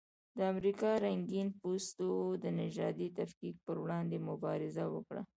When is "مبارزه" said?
4.29-4.83